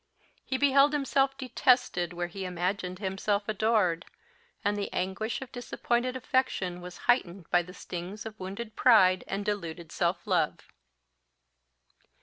[0.43, 4.03] He beheld himself detested where he imagined himself adored;
[4.65, 9.45] and the anguish of disappointed affection was heightened by the stings of wounded pride and
[9.45, 10.63] deluded self love.